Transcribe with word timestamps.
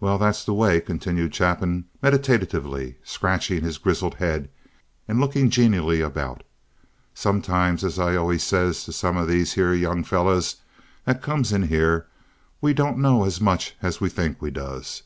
"Well, 0.00 0.18
that's 0.18 0.42
the 0.42 0.52
way," 0.52 0.80
continued 0.80 1.32
Chapin, 1.32 1.84
meditatively, 2.02 2.96
scratching 3.04 3.62
his 3.62 3.78
grizzled 3.78 4.14
head 4.16 4.50
and 5.06 5.20
looking 5.20 5.48
genially 5.48 6.00
about. 6.00 6.42
"Sometimes, 7.14 7.84
as 7.84 7.96
I 7.96 8.14
allers 8.16 8.42
says 8.42 8.82
to 8.86 8.92
some 8.92 9.16
of 9.16 9.28
these 9.28 9.52
here 9.52 9.72
young 9.72 10.02
fellers 10.02 10.56
that 11.04 11.22
comes 11.22 11.52
in 11.52 11.68
here, 11.68 12.08
we 12.60 12.74
don't 12.74 12.98
know 12.98 13.24
as 13.24 13.40
much 13.40 13.76
as 13.80 14.00
we 14.00 14.08
thinks 14.08 14.40
we 14.40 14.50
does. 14.50 15.04